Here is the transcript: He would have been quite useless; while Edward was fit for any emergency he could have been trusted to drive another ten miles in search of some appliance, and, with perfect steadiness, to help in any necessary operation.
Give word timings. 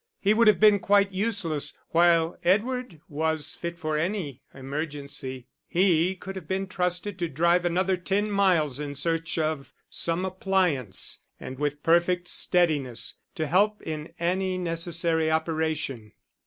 He 0.19 0.33
would 0.33 0.47
have 0.47 0.59
been 0.59 0.79
quite 0.79 1.11
useless; 1.11 1.77
while 1.91 2.35
Edward 2.43 3.01
was 3.07 3.53
fit 3.53 3.77
for 3.77 3.97
any 3.99 4.41
emergency 4.51 5.45
he 5.67 6.15
could 6.15 6.35
have 6.35 6.47
been 6.47 6.65
trusted 6.65 7.19
to 7.19 7.27
drive 7.29 7.65
another 7.65 7.95
ten 7.97 8.31
miles 8.31 8.79
in 8.79 8.95
search 8.95 9.37
of 9.37 9.71
some 9.91 10.25
appliance, 10.25 11.21
and, 11.39 11.59
with 11.59 11.83
perfect 11.83 12.27
steadiness, 12.29 13.17
to 13.35 13.45
help 13.45 13.79
in 13.83 14.11
any 14.19 14.57
necessary 14.57 15.29
operation. 15.29 16.13